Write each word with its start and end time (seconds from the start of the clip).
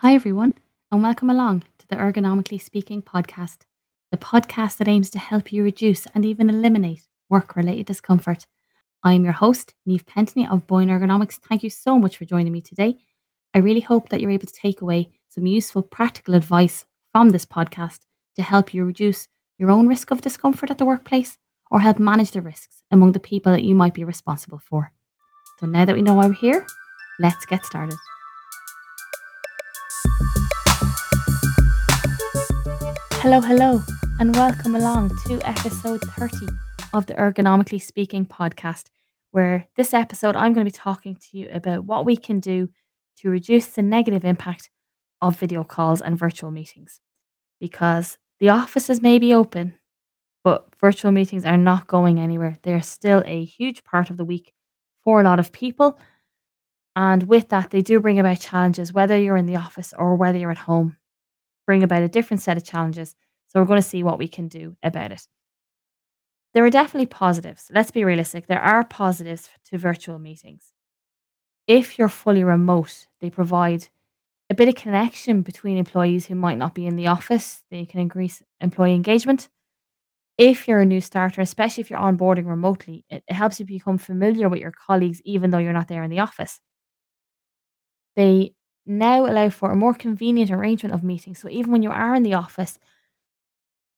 Hi, 0.00 0.14
everyone, 0.14 0.54
and 0.92 1.02
welcome 1.02 1.28
along 1.28 1.64
to 1.80 1.88
the 1.88 1.96
Ergonomically 1.96 2.62
Speaking 2.62 3.02
podcast, 3.02 3.62
the 4.12 4.16
podcast 4.16 4.76
that 4.76 4.86
aims 4.86 5.10
to 5.10 5.18
help 5.18 5.52
you 5.52 5.64
reduce 5.64 6.06
and 6.14 6.24
even 6.24 6.48
eliminate 6.48 7.02
work 7.28 7.56
related 7.56 7.86
discomfort. 7.86 8.46
I'm 9.02 9.24
your 9.24 9.32
host, 9.32 9.74
Niamh 9.88 10.04
Pentony 10.04 10.48
of 10.48 10.68
Boyne 10.68 10.86
Ergonomics. 10.86 11.40
Thank 11.40 11.64
you 11.64 11.70
so 11.70 11.98
much 11.98 12.16
for 12.16 12.26
joining 12.26 12.52
me 12.52 12.60
today. 12.60 12.96
I 13.54 13.58
really 13.58 13.80
hope 13.80 14.08
that 14.10 14.20
you're 14.20 14.30
able 14.30 14.46
to 14.46 14.52
take 14.52 14.82
away 14.82 15.10
some 15.30 15.48
useful 15.48 15.82
practical 15.82 16.36
advice 16.36 16.84
from 17.10 17.30
this 17.30 17.44
podcast 17.44 17.98
to 18.36 18.42
help 18.44 18.72
you 18.72 18.84
reduce 18.84 19.26
your 19.58 19.72
own 19.72 19.88
risk 19.88 20.12
of 20.12 20.20
discomfort 20.20 20.70
at 20.70 20.78
the 20.78 20.86
workplace 20.86 21.38
or 21.72 21.80
help 21.80 21.98
manage 21.98 22.30
the 22.30 22.40
risks 22.40 22.84
among 22.92 23.10
the 23.10 23.18
people 23.18 23.50
that 23.50 23.64
you 23.64 23.74
might 23.74 23.94
be 23.94 24.04
responsible 24.04 24.60
for. 24.60 24.92
So 25.58 25.66
now 25.66 25.84
that 25.84 25.96
we 25.96 26.02
know 26.02 26.14
why 26.14 26.28
we're 26.28 26.34
here, 26.34 26.64
let's 27.18 27.44
get 27.46 27.64
started. 27.64 27.98
Hello, 33.30 33.42
hello, 33.42 33.82
and 34.20 34.34
welcome 34.34 34.74
along 34.74 35.10
to 35.26 35.38
episode 35.46 36.00
30 36.00 36.46
of 36.94 37.04
the 37.04 37.12
Ergonomically 37.12 37.78
Speaking 37.78 38.24
podcast, 38.24 38.86
where 39.32 39.68
this 39.76 39.92
episode 39.92 40.34
I'm 40.34 40.54
going 40.54 40.64
to 40.64 40.72
be 40.72 40.74
talking 40.74 41.14
to 41.14 41.36
you 41.36 41.50
about 41.52 41.84
what 41.84 42.06
we 42.06 42.16
can 42.16 42.40
do 42.40 42.70
to 43.18 43.28
reduce 43.28 43.66
the 43.66 43.82
negative 43.82 44.24
impact 44.24 44.70
of 45.20 45.38
video 45.38 45.62
calls 45.62 46.00
and 46.00 46.18
virtual 46.18 46.50
meetings. 46.50 47.02
Because 47.60 48.16
the 48.40 48.48
offices 48.48 49.02
may 49.02 49.18
be 49.18 49.34
open, 49.34 49.74
but 50.42 50.66
virtual 50.80 51.12
meetings 51.12 51.44
are 51.44 51.58
not 51.58 51.86
going 51.86 52.18
anywhere. 52.18 52.56
They're 52.62 52.80
still 52.80 53.22
a 53.26 53.44
huge 53.44 53.84
part 53.84 54.08
of 54.08 54.16
the 54.16 54.24
week 54.24 54.54
for 55.04 55.20
a 55.20 55.24
lot 55.24 55.38
of 55.38 55.52
people. 55.52 56.00
And 56.96 57.24
with 57.24 57.50
that, 57.50 57.68
they 57.68 57.82
do 57.82 58.00
bring 58.00 58.18
about 58.18 58.40
challenges, 58.40 58.94
whether 58.94 59.18
you're 59.18 59.36
in 59.36 59.44
the 59.44 59.56
office 59.56 59.92
or 59.98 60.16
whether 60.16 60.38
you're 60.38 60.50
at 60.50 60.56
home 60.56 60.96
bring 61.68 61.82
about 61.82 62.02
a 62.02 62.08
different 62.08 62.40
set 62.40 62.56
of 62.56 62.64
challenges. 62.64 63.14
So 63.48 63.60
we're 63.60 63.66
going 63.66 63.82
to 63.82 63.86
see 63.86 64.02
what 64.02 64.18
we 64.18 64.26
can 64.26 64.48
do 64.48 64.74
about 64.82 65.12
it. 65.12 65.28
There 66.54 66.64
are 66.64 66.70
definitely 66.70 67.08
positives. 67.08 67.70
Let's 67.70 67.90
be 67.90 68.04
realistic. 68.04 68.46
There 68.46 68.62
are 68.62 68.84
positives 68.84 69.50
to 69.66 69.76
virtual 69.76 70.18
meetings. 70.18 70.72
If 71.66 71.98
you're 71.98 72.08
fully 72.08 72.42
remote, 72.42 73.06
they 73.20 73.28
provide 73.28 73.86
a 74.48 74.54
bit 74.54 74.68
of 74.68 74.76
connection 74.76 75.42
between 75.42 75.76
employees 75.76 76.24
who 76.24 76.34
might 76.34 76.56
not 76.56 76.74
be 76.74 76.86
in 76.86 76.96
the 76.96 77.08
office. 77.08 77.62
They 77.70 77.84
can 77.84 78.00
increase 78.00 78.42
employee 78.62 78.94
engagement. 78.94 79.50
If 80.38 80.66
you're 80.66 80.80
a 80.80 80.86
new 80.86 81.02
starter, 81.02 81.42
especially 81.42 81.82
if 81.82 81.90
you're 81.90 81.98
onboarding 82.00 82.46
remotely, 82.46 83.04
it, 83.10 83.22
it 83.28 83.34
helps 83.34 83.60
you 83.60 83.66
become 83.66 83.98
familiar 83.98 84.48
with 84.48 84.60
your 84.60 84.72
colleagues, 84.72 85.20
even 85.26 85.50
though 85.50 85.58
you're 85.58 85.74
not 85.74 85.88
there 85.88 86.02
in 86.02 86.10
the 86.10 86.20
office. 86.20 86.60
They 88.16 88.54
now 88.88 89.26
allow 89.26 89.50
for 89.50 89.70
a 89.70 89.76
more 89.76 89.94
convenient 89.94 90.50
arrangement 90.50 90.94
of 90.94 91.04
meetings. 91.04 91.38
So 91.38 91.48
even 91.48 91.70
when 91.70 91.82
you 91.82 91.90
are 91.90 92.14
in 92.14 92.22
the 92.22 92.34
office, 92.34 92.78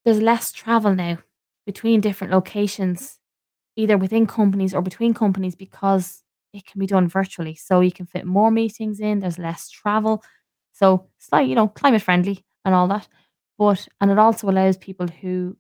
there's 0.05 0.20
less 0.20 0.52
travel 0.52 0.94
now 0.94 1.19
between 1.66 2.00
different 2.00 2.32
locations, 2.32 3.19
either 3.77 3.97
within 3.97 4.27
companies 4.27 4.74
or 4.74 4.82
between 4.82 5.14
companies, 5.14 5.55
because 5.55 6.22
it 6.52 6.66
can 6.66 6.80
be 6.80 6.86
done 6.86 7.08
virtually. 7.08 7.55
So 7.55 7.80
you 7.80 7.92
can 7.92 8.06
fit 8.06 8.27
more 8.27 8.50
meetings 8.50 8.98
in, 9.00 9.20
there's 9.20 9.38
less 9.38 9.69
travel. 9.69 10.22
So 10.72 11.08
you 11.32 11.54
know, 11.54 11.69
climate 11.69 12.02
friendly 12.02 12.44
and 12.64 12.75
all 12.75 12.88
that. 12.88 13.06
But, 13.58 13.86
and 14.00 14.10
it 14.10 14.19
also 14.19 14.48
allows 14.48 14.78
people 14.78 15.06
who 15.06 15.56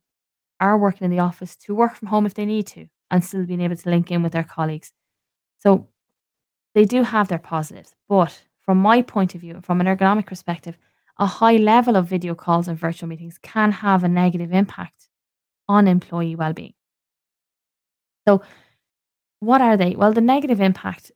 are 0.58 0.78
working 0.78 1.04
in 1.04 1.10
the 1.10 1.20
office 1.20 1.56
to 1.56 1.74
work 1.74 1.94
from 1.94 2.08
home 2.08 2.26
if 2.26 2.34
they 2.34 2.46
need 2.46 2.66
to 2.68 2.86
and 3.10 3.24
still 3.24 3.44
being 3.44 3.60
able 3.60 3.76
to 3.76 3.90
link 3.90 4.10
in 4.10 4.22
with 4.22 4.32
their 4.32 4.44
colleagues. 4.44 4.92
So 5.58 5.88
they 6.74 6.84
do 6.84 7.02
have 7.02 7.28
their 7.28 7.38
positives, 7.38 7.94
but 8.08 8.42
from 8.70 8.78
my 8.78 9.02
point 9.02 9.34
of 9.34 9.40
view, 9.40 9.58
from 9.64 9.80
an 9.80 9.88
ergonomic 9.88 10.26
perspective, 10.26 10.78
a 11.18 11.26
high 11.26 11.56
level 11.56 11.96
of 11.96 12.06
video 12.06 12.36
calls 12.36 12.68
and 12.68 12.78
virtual 12.78 13.08
meetings 13.08 13.36
can 13.42 13.72
have 13.72 14.04
a 14.04 14.08
negative 14.08 14.52
impact 14.52 15.08
on 15.68 15.88
employee 15.88 16.36
well-being. 16.36 16.74
So, 18.28 18.42
what 19.40 19.60
are 19.60 19.76
they? 19.76 19.96
Well, 19.96 20.12
the 20.12 20.20
negative 20.20 20.60
impact, 20.60 21.10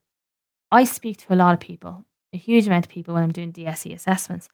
I 0.73 0.83
speak 0.83 1.19
to 1.19 1.33
a 1.33 1.37
lot 1.37 1.55
of 1.55 1.61
people, 1.61 2.05
a 2.33 2.37
huge 2.37 2.67
amount 2.67 2.87
of 2.87 2.91
people 2.91 3.15
when 3.15 3.23
I'm 3.23 3.31
doing 3.31 3.53
DSE 3.53 3.95
assessments. 3.95 4.49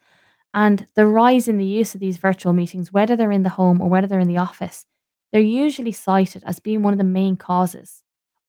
And 0.53 0.87
the 0.95 1.07
rise 1.07 1.49
in 1.49 1.57
the 1.57 1.65
use 1.65 1.95
of 1.95 2.03
these 2.03 2.19
virtual 2.19 2.53
meetings, 2.53 2.93
whether 2.93 3.17
they're 3.17 3.33
in 3.33 3.45
the 3.45 3.57
home 3.61 3.81
or 3.81 3.89
whether 3.89 4.09
they're 4.09 4.21
in 4.21 4.29
the 4.29 4.37
office, 4.37 4.85
they're 5.33 5.41
usually 5.41 5.93
cited 5.93 6.45
as 6.45 6.61
being 6.61 6.83
one 6.83 6.93
of 6.93 6.99
the 6.99 7.05
main 7.05 7.39
causes 7.39 8.03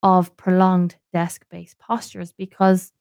of 0.04 0.36
prolonged 0.36 0.98
desk 1.14 1.46
based 1.50 1.80
postures 1.80 2.34
because 2.34 2.92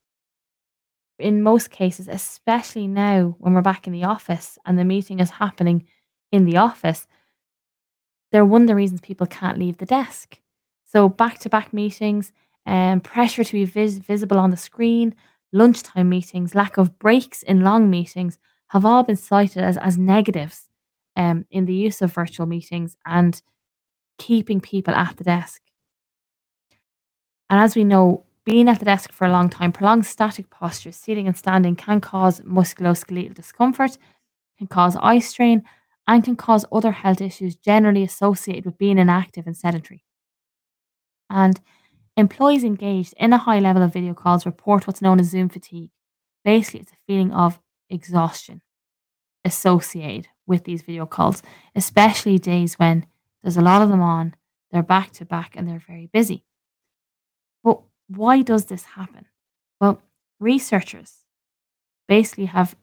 in 1.21 1.43
most 1.43 1.71
cases, 1.71 2.09
especially 2.09 2.87
now 2.87 3.37
when 3.39 3.55
we're 3.55 3.63
back 3.63 3.87
in 3.87 3.93
the 3.93 4.05
office 4.05 4.59
and 4.65 4.79
the 4.79 4.85
meeting 4.85 5.21
is 5.21 5.31
happening 5.31 5.87
in 6.33 6.45
the 6.45 6.57
office, 6.57 7.07
they're 8.33 8.45
one 8.45 8.63
of 8.63 8.69
the 8.69 8.75
reasons 8.75 9.01
people 9.01 9.27
can't 9.27 9.59
leave 9.59 9.79
the 9.79 9.87
desk. 9.87 10.39
So 10.85 11.09
back 11.09 11.39
to 11.41 11.49
back 11.49 11.73
meetings, 11.73 12.33
um, 12.67 13.01
pressure 13.01 13.45
to 13.45 13.53
be 13.53 13.65
vis- 13.65 13.99
visible 13.99 14.39
on 14.39 14.51
the 14.51 14.57
screen, 14.57 15.15
lunchtime 15.53 16.09
meetings, 16.09 16.55
lack 16.55 16.77
of 16.77 16.99
breaks 16.99 17.43
in 17.43 17.63
long 17.63 17.91
meetings 17.91 18.39
have 18.69 18.85
all 18.85 19.03
been 19.03 19.17
cited 19.17 19.63
as, 19.63 19.77
as 19.79 19.99
negatives 19.99 20.69
um, 21.17 21.45
in 21.51 21.65
the 21.65 21.75
use 21.75 22.03
of 22.03 22.13
virtual 22.13 22.47
meetings 22.47 22.97
and 23.05 23.43
keeping 24.19 24.61
people 24.61 24.95
at 24.95 25.17
the 25.17 25.25
desk. 25.25 25.61
And 27.49 27.59
as 27.61 27.75
we 27.75 27.83
know, 27.83 28.25
being 28.45 28.69
at 28.69 28.79
the 28.79 28.85
desk 28.85 29.13
for 29.13 29.27
a 29.27 29.31
long 29.31 29.49
time, 29.49 29.73
prolonged 29.73 30.07
static 30.07 30.51
postures, 30.51 30.97
sitting 30.97 31.27
and 31.27 31.37
standing 31.37 31.77
can 31.77 32.01
cause 32.01 32.41
musculoskeletal 32.41 33.35
discomfort, 33.35 33.99
can 34.59 34.67
cause 34.67 34.97
eye 35.01 35.19
strain, 35.19 35.63
and 36.07 36.25
can 36.25 36.37
cause 36.37 36.65
other 36.73 36.93
health 36.93 37.21
issues 37.21 37.55
generally 37.55 38.03
associated 38.03 38.65
with 38.65 38.79
being 38.79 38.99
inactive 38.99 39.47
and 39.47 39.57
sedentary. 39.57 40.05
And 41.29 41.61
employees 42.17 42.65
engaged 42.65 43.15
in 43.17 43.33
a 43.33 43.39
high 43.39 43.61
level 43.61 43.83
of 43.83 43.93
video 43.93 44.15
calls 44.15 44.47
report 44.47 44.87
what's 44.87 45.03
known 45.03 45.21
as 45.21 45.31
Zoom 45.31 45.49
fatigue. 45.49 45.91
Basically, 46.45 46.81
it's 46.81 46.93
a 46.93 46.97
feeling 47.07 47.33
of 47.33 47.61
exhaustion 47.89 48.63
associated 49.45 50.29
with 50.47 50.65
these 50.65 50.83
video 50.83 51.07
calls, 51.07 51.43
especially 51.75 52.39
days 52.39 52.75
when 52.75 53.07
there's 53.43 53.57
a 53.57 53.63
lot 53.63 53.83
of 53.83 53.89
them 53.89 54.03
on, 54.03 54.35
they're 54.71 54.83
back 54.83 55.13
to 55.13 55.25
back, 55.25 55.53
and 55.55 55.69
they're 55.69 55.83
very 55.87 56.09
busy. 56.13 56.45
Why 58.11 58.43
does 58.43 58.65
this 58.65 58.83
happen? 58.83 59.27
Well, 59.81 60.03
researchers 60.41 61.19
basically 62.09 62.47
have 62.47 62.75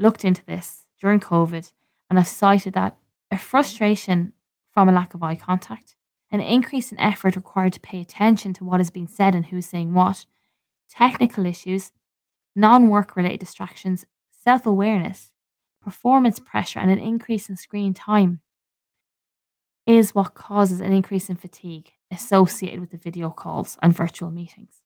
looked 0.00 0.24
into 0.24 0.44
this 0.46 0.84
during 1.00 1.20
COVID 1.20 1.70
and 2.10 2.18
have 2.18 2.26
cited 2.26 2.72
that 2.74 2.96
a 3.30 3.38
frustration 3.38 4.32
from 4.74 4.88
a 4.88 4.92
lack 4.92 5.14
of 5.14 5.22
eye 5.22 5.36
contact, 5.36 5.94
an 6.32 6.40
increase 6.40 6.90
in 6.90 6.98
effort 6.98 7.36
required 7.36 7.72
to 7.74 7.80
pay 7.80 8.00
attention 8.00 8.52
to 8.54 8.64
what 8.64 8.80
is 8.80 8.90
being 8.90 9.06
said 9.06 9.32
and 9.36 9.46
who's 9.46 9.66
saying 9.66 9.94
what, 9.94 10.26
technical 10.90 11.46
issues, 11.46 11.92
non 12.56 12.88
work 12.88 13.14
related 13.14 13.38
distractions, 13.38 14.06
self 14.32 14.66
awareness, 14.66 15.30
performance 15.80 16.40
pressure, 16.40 16.80
and 16.80 16.90
an 16.90 16.98
increase 16.98 17.48
in 17.48 17.56
screen 17.56 17.94
time 17.94 18.40
is 19.88 20.14
what 20.14 20.34
causes 20.34 20.80
an 20.80 20.92
increase 20.92 21.30
in 21.30 21.36
fatigue 21.36 21.92
associated 22.12 22.78
with 22.78 22.90
the 22.90 22.98
video 22.98 23.30
calls 23.30 23.78
and 23.82 23.96
virtual 23.96 24.30
meetings. 24.30 24.82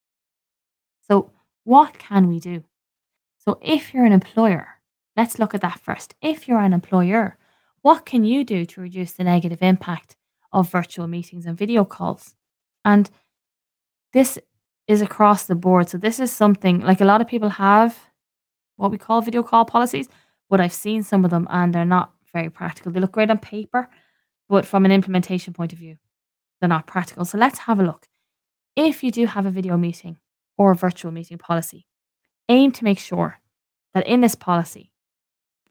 So, 1.11 1.33
what 1.65 1.99
can 1.99 2.29
we 2.29 2.39
do? 2.39 2.63
So, 3.37 3.59
if 3.61 3.93
you're 3.93 4.05
an 4.05 4.13
employer, 4.13 4.69
let's 5.17 5.41
look 5.41 5.55
at 5.55 5.61
that 5.61 5.81
first. 5.81 6.15
If 6.23 6.47
you're 6.47 6.61
an 6.61 6.73
employer, 6.73 7.37
what 7.83 8.07
can 8.07 8.23
you 8.23 8.45
do 8.45 8.65
to 8.65 8.81
reduce 8.81 9.13
the 9.13 9.25
negative 9.25 9.61
impact 9.61 10.15
of 10.53 10.71
virtual 10.71 11.09
meetings 11.09 11.47
and 11.47 11.59
video 11.59 11.85
calls? 11.85 12.37
And 12.85 13.11
this 14.13 14.39
is 14.87 15.03
across 15.03 15.47
the 15.47 15.57
board. 15.57 15.89
So, 15.89 15.99
this 15.99 16.21
is 16.21 16.31
something 16.31 16.81
like 16.81 17.01
a 17.01 17.05
lot 17.05 17.21
of 17.21 17.27
people 17.27 17.49
have 17.49 17.99
what 18.77 18.93
we 18.93 18.99
call 18.99 19.21
video 19.21 19.43
call 19.43 19.65
policies, 19.65 20.09
but 20.49 20.61
I've 20.61 20.73
seen 20.73 21.03
some 21.03 21.25
of 21.25 21.33
them 21.33 21.49
and 21.51 21.75
they're 21.75 21.85
not 21.85 22.13
very 22.33 22.51
practical. 22.51 22.93
They 22.93 23.01
look 23.01 23.13
great 23.13 23.31
on 23.31 23.39
paper, 23.39 23.89
but 24.53 24.67
from 24.67 24.85
an 24.85 24.93
implementation 24.93 25.55
point 25.55 25.73
of 25.73 25.79
view, 25.79 25.97
they're 26.61 26.69
not 26.69 26.87
practical. 26.87 27.25
So 27.25 27.39
let's 27.39 27.61
have 27.61 27.81
a 27.81 27.83
look. 27.83 28.07
If 28.77 29.03
you 29.03 29.11
do 29.11 29.25
have 29.25 29.47
a 29.47 29.51
video 29.51 29.79
meeting 29.79 30.19
or 30.59 30.73
a 30.73 30.77
virtual 30.77 31.11
meeting 31.11 31.39
policy, 31.39 31.87
aim 32.51 32.71
to 32.73 32.85
make 32.85 32.99
sure 32.99 33.41
that 33.95 34.07
in 34.07 34.21
this 34.21 34.35
policy, 34.35 34.93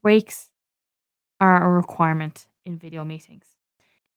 breaks 0.02 0.50
are 1.38 1.64
a 1.64 1.70
requirement 1.70 2.48
in 2.64 2.76
video 2.76 3.04
meetings. 3.04 3.46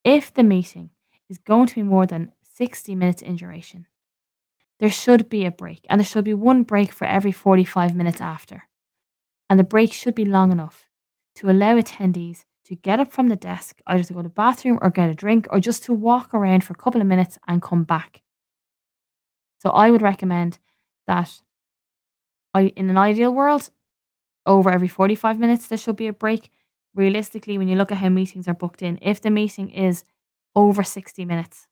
If 0.02 0.34
the 0.34 0.42
meeting 0.42 0.90
is 1.30 1.38
going 1.38 1.68
to 1.68 1.74
be 1.76 1.84
more 1.84 2.06
than 2.06 2.32
60 2.56 2.92
minutes 2.96 3.22
in 3.22 3.36
duration, 3.36 3.86
there 4.80 4.90
should 4.90 5.28
be 5.28 5.46
a 5.46 5.52
break, 5.52 5.86
and 5.88 6.00
there 6.00 6.04
should 6.04 6.24
be 6.24 6.34
one 6.34 6.64
break 6.64 6.90
for 6.90 7.06
every 7.06 7.30
45 7.30 7.94
minutes 7.94 8.20
after. 8.20 8.64
And 9.48 9.60
the 9.60 9.70
break 9.74 9.92
should 9.92 10.16
be 10.16 10.24
long 10.24 10.50
enough 10.50 10.88
to 11.36 11.48
allow 11.48 11.76
attendees 11.76 12.46
to 12.66 12.74
get 12.74 13.00
up 13.00 13.12
from 13.12 13.28
the 13.28 13.36
desk, 13.36 13.80
either 13.86 14.02
to 14.02 14.12
go 14.12 14.20
to 14.20 14.24
the 14.24 14.28
bathroom 14.28 14.78
or 14.82 14.90
get 14.90 15.10
a 15.10 15.14
drink, 15.14 15.46
or 15.50 15.60
just 15.60 15.84
to 15.84 15.92
walk 15.92 16.34
around 16.34 16.64
for 16.64 16.72
a 16.72 16.76
couple 16.76 17.00
of 17.00 17.06
minutes 17.06 17.38
and 17.46 17.62
come 17.62 17.84
back. 17.84 18.22
So 19.58 19.70
I 19.70 19.90
would 19.90 20.02
recommend 20.02 20.58
that 21.06 21.40
I, 22.52 22.72
in 22.76 22.90
an 22.90 22.98
ideal 22.98 23.32
world, 23.32 23.70
over 24.46 24.70
every 24.70 24.88
45 24.88 25.38
minutes, 25.38 25.66
there 25.66 25.78
should 25.78 25.96
be 25.96 26.08
a 26.08 26.12
break. 26.12 26.50
Realistically, 26.94 27.58
when 27.58 27.68
you 27.68 27.76
look 27.76 27.92
at 27.92 27.98
how 27.98 28.08
meetings 28.08 28.48
are 28.48 28.54
booked 28.54 28.82
in, 28.82 28.98
if 29.02 29.20
the 29.20 29.30
meeting 29.30 29.70
is 29.70 30.04
over 30.54 30.82
60 30.82 31.24
minutes, 31.24 31.66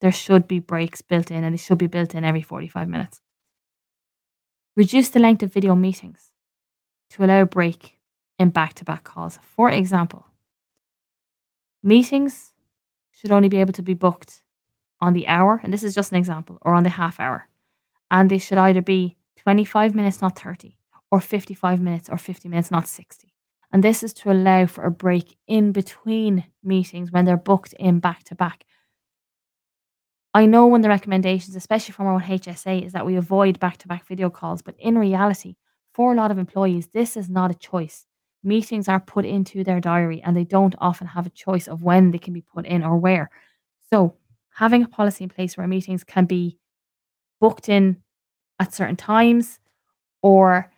there 0.00 0.12
should 0.12 0.48
be 0.48 0.58
breaks 0.58 1.02
built 1.02 1.30
in 1.30 1.44
and 1.44 1.54
they 1.54 1.58
should 1.58 1.78
be 1.78 1.86
built 1.86 2.14
in 2.14 2.24
every 2.24 2.42
45 2.42 2.88
minutes. 2.88 3.20
Reduce 4.76 5.08
the 5.10 5.20
length 5.20 5.42
of 5.42 5.52
video 5.52 5.74
meetings 5.74 6.30
to 7.10 7.24
allow 7.24 7.42
a 7.42 7.46
break 7.46 7.95
in 8.38 8.50
back 8.50 8.74
to 8.74 8.84
back 8.84 9.04
calls. 9.04 9.38
For 9.42 9.70
example, 9.70 10.26
meetings 11.82 12.52
should 13.12 13.32
only 13.32 13.48
be 13.48 13.58
able 13.58 13.72
to 13.72 13.82
be 13.82 13.94
booked 13.94 14.42
on 15.00 15.12
the 15.12 15.26
hour, 15.26 15.60
and 15.62 15.72
this 15.72 15.82
is 15.82 15.94
just 15.94 16.12
an 16.12 16.18
example, 16.18 16.58
or 16.62 16.74
on 16.74 16.82
the 16.82 16.90
half 16.90 17.20
hour. 17.20 17.48
And 18.10 18.30
they 18.30 18.38
should 18.38 18.58
either 18.58 18.82
be 18.82 19.16
25 19.38 19.94
minutes, 19.94 20.22
not 20.22 20.38
30, 20.38 20.76
or 21.10 21.20
55 21.20 21.80
minutes, 21.80 22.08
or 22.08 22.18
50 22.18 22.48
minutes, 22.48 22.70
not 22.70 22.88
60. 22.88 23.32
And 23.72 23.82
this 23.82 24.02
is 24.02 24.12
to 24.14 24.30
allow 24.30 24.66
for 24.66 24.84
a 24.84 24.90
break 24.90 25.36
in 25.46 25.72
between 25.72 26.44
meetings 26.62 27.10
when 27.10 27.24
they're 27.24 27.36
booked 27.36 27.72
in 27.74 28.00
back 28.00 28.22
to 28.24 28.34
back. 28.34 28.64
I 30.32 30.46
know 30.46 30.66
one 30.66 30.80
of 30.80 30.82
the 30.82 30.90
recommendations, 30.90 31.56
especially 31.56 31.92
from 31.92 32.06
our 32.06 32.14
own 32.14 32.20
HSA, 32.20 32.84
is 32.84 32.92
that 32.92 33.06
we 33.06 33.16
avoid 33.16 33.58
back 33.58 33.78
to 33.78 33.88
back 33.88 34.06
video 34.06 34.28
calls. 34.30 34.62
But 34.62 34.76
in 34.78 34.98
reality, 34.98 35.56
for 35.94 36.12
a 36.12 36.16
lot 36.16 36.30
of 36.30 36.38
employees, 36.38 36.88
this 36.92 37.16
is 37.16 37.30
not 37.30 37.50
a 37.50 37.54
choice. 37.54 38.06
Meetings 38.46 38.88
are 38.88 39.00
put 39.00 39.24
into 39.24 39.64
their 39.64 39.80
diary 39.80 40.22
and 40.22 40.36
they 40.36 40.44
don't 40.44 40.76
often 40.78 41.08
have 41.08 41.26
a 41.26 41.30
choice 41.30 41.66
of 41.66 41.82
when 41.82 42.12
they 42.12 42.18
can 42.18 42.32
be 42.32 42.42
put 42.42 42.64
in 42.64 42.84
or 42.84 42.96
where. 42.96 43.28
So, 43.90 44.14
having 44.54 44.84
a 44.84 44.88
policy 44.88 45.24
in 45.24 45.30
place 45.30 45.56
where 45.56 45.66
meetings 45.66 46.04
can 46.04 46.26
be 46.26 46.56
booked 47.40 47.68
in 47.68 48.04
at 48.60 48.72
certain 48.72 48.94
times 48.94 49.58
or 50.22 50.70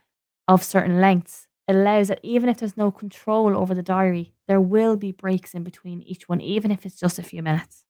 of 0.49 0.65
certain 0.65 0.99
lengths 0.99 1.47
allows 1.69 2.09
that 2.09 2.20
even 2.23 2.49
if 2.49 2.56
there's 2.56 2.79
no 2.79 2.91
control 2.91 3.55
over 3.55 3.75
the 3.75 3.82
diary, 3.82 4.32
there 4.47 4.62
will 4.62 4.97
be 4.97 5.12
breaks 5.12 5.53
in 5.53 5.62
between 5.62 6.00
each 6.03 6.26
one, 6.26 6.41
even 6.41 6.71
if 6.71 6.87
it's 6.87 6.99
just 6.99 7.19
a 7.19 7.23
few 7.23 7.43
minutes. 7.43 7.85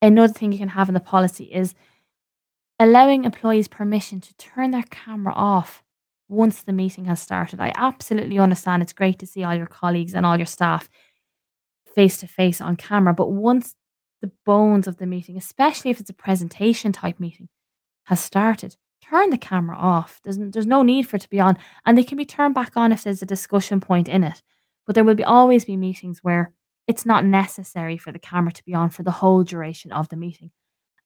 Another 0.00 0.32
thing 0.32 0.50
you 0.50 0.58
can 0.58 0.68
have 0.68 0.88
in 0.88 0.94
the 0.94 1.00
policy 1.00 1.44
is 1.44 1.74
allowing 2.80 3.24
employees 3.24 3.68
permission 3.68 4.18
to 4.22 4.34
turn 4.36 4.70
their 4.70 4.84
camera 4.84 5.34
off 5.34 5.83
once 6.28 6.62
the 6.62 6.72
meeting 6.72 7.04
has 7.06 7.20
started. 7.20 7.60
I 7.60 7.72
absolutely 7.76 8.38
understand 8.38 8.82
it's 8.82 8.92
great 8.92 9.18
to 9.20 9.26
see 9.26 9.44
all 9.44 9.54
your 9.54 9.66
colleagues 9.66 10.14
and 10.14 10.24
all 10.24 10.36
your 10.36 10.46
staff 10.46 10.88
face 11.94 12.18
to 12.18 12.26
face 12.26 12.60
on 12.60 12.76
camera, 12.76 13.14
but 13.14 13.30
once 13.30 13.74
the 14.20 14.30
bones 14.46 14.86
of 14.86 14.96
the 14.96 15.06
meeting, 15.06 15.36
especially 15.36 15.90
if 15.90 16.00
it's 16.00 16.10
a 16.10 16.14
presentation 16.14 16.92
type 16.92 17.20
meeting, 17.20 17.48
has 18.04 18.20
started, 18.20 18.76
turn 19.02 19.30
the 19.30 19.38
camera 19.38 19.76
off. 19.76 20.20
There's, 20.24 20.38
there's 20.38 20.66
no 20.66 20.82
need 20.82 21.06
for 21.06 21.16
it 21.16 21.22
to 21.22 21.30
be 21.30 21.40
on, 21.40 21.58
and 21.84 21.96
they 21.96 22.04
can 22.04 22.18
be 22.18 22.24
turned 22.24 22.54
back 22.54 22.76
on 22.76 22.90
if 22.90 23.04
there's 23.04 23.22
a 23.22 23.26
discussion 23.26 23.80
point 23.80 24.08
in 24.08 24.24
it. 24.24 24.42
But 24.86 24.94
there 24.94 25.04
will 25.04 25.14
be 25.14 25.24
always 25.24 25.64
be 25.64 25.76
meetings 25.76 26.20
where 26.22 26.52
it's 26.86 27.06
not 27.06 27.24
necessary 27.24 27.96
for 27.96 28.12
the 28.12 28.18
camera 28.18 28.52
to 28.52 28.64
be 28.64 28.74
on 28.74 28.90
for 28.90 29.02
the 29.02 29.10
whole 29.10 29.42
duration 29.42 29.92
of 29.92 30.08
the 30.08 30.16
meeting. 30.16 30.50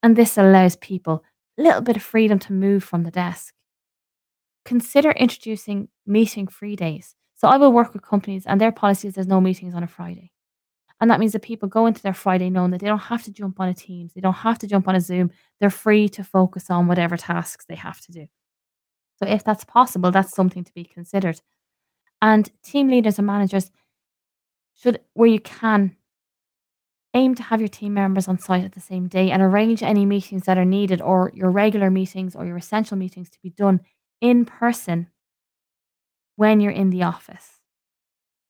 And 0.03 0.17
this 0.17 0.39
allows 0.39 0.77
people 0.77 1.25
a 1.59 1.63
little 1.63 1.81
bit 1.81 1.97
of 1.97 2.03
freedom 2.03 2.39
to 2.41 2.53
move 2.53 2.85
from 2.85 3.05
the 3.05 3.11
desk. 3.11 3.55
Consider 4.69 5.13
introducing 5.13 5.89
meeting 6.05 6.47
free 6.47 6.77
days. 6.77 7.15
So 7.37 7.49
I 7.49 7.57
will 7.57 7.73
work 7.73 7.95
with 7.95 8.03
companies 8.03 8.45
and 8.45 8.61
their 8.61 8.71
policies 8.71 9.15
there's 9.15 9.27
no 9.27 9.41
meetings 9.41 9.75
on 9.75 9.83
a 9.83 9.87
Friday. 9.87 10.31
And 11.01 11.11
that 11.11 11.21
means 11.21 11.33
that 11.33 11.41
people 11.41 11.71
go 11.71 11.87
into 11.87 12.03
their 12.03 12.13
Friday 12.13 12.51
knowing 12.51 12.73
that 12.73 12.83
they 12.83 12.87
don't 12.87 12.99
have 12.99 13.23
to 13.23 13.33
jump 13.33 13.61
on 13.61 13.71
a 13.71 13.75
Teams, 13.75 14.13
they 14.13 14.21
don't 14.21 14.35
have 14.35 14.59
to 14.59 14.67
jump 14.67 14.87
on 14.87 14.95
a 14.95 15.01
Zoom. 15.01 15.31
They're 15.59 15.71
free 15.71 16.07
to 16.11 16.23
focus 16.23 16.69
on 16.69 16.87
whatever 16.87 17.17
tasks 17.17 17.65
they 17.65 17.77
have 17.77 17.99
to 18.03 18.13
do. 18.13 18.27
So, 19.17 19.27
if 19.27 19.43
that's 19.43 19.65
possible, 19.65 20.11
that's 20.11 20.35
something 20.35 20.65
to 20.65 20.75
be 20.75 20.85
considered. 20.85 21.41
And 22.21 22.51
team 22.63 22.89
leaders 22.89 23.17
and 23.17 23.27
managers 23.27 23.71
should, 24.75 25.01
where 25.15 25.31
you 25.31 25.41
can, 25.41 25.97
aim 27.15 27.35
to 27.37 27.43
have 27.43 27.61
your 27.61 27.69
team 27.69 27.95
members 27.95 28.29
on 28.29 28.39
site 28.39 28.65
at 28.65 28.73
the 28.73 28.81
same 28.81 29.09
day 29.09 29.31
and 29.31 29.41
arrange 29.41 29.83
any 29.83 30.05
meetings 30.05 30.43
that 30.43 30.59
are 30.59 30.65
needed 30.67 31.01
or 31.01 31.33
your 31.35 31.51
regular 31.51 31.91
meetings 31.91 32.37
or 32.37 32.45
your 32.45 32.59
essential 32.59 32.99
meetings 32.99 33.31
to 33.31 33.39
be 33.43 33.49
done 33.49 33.81
in 34.21 34.45
person 34.45 35.09
when 36.37 36.61
you're 36.61 36.73
in 36.73 36.91
the 36.91 37.03
office. 37.03 37.61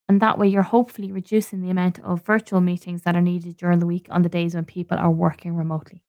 And 0.08 0.22
that 0.22 0.38
way, 0.38 0.48
you're 0.48 0.62
hopefully 0.62 1.12
reducing 1.12 1.60
the 1.60 1.70
amount 1.70 2.00
of 2.00 2.24
virtual 2.24 2.60
meetings 2.60 3.02
that 3.02 3.14
are 3.14 3.20
needed 3.20 3.56
during 3.56 3.78
the 3.78 3.86
week 3.86 4.06
on 4.10 4.22
the 4.22 4.28
days 4.30 4.54
when 4.54 4.64
people 4.64 4.98
are 4.98 5.10
working 5.10 5.54
remotely. 5.54 6.02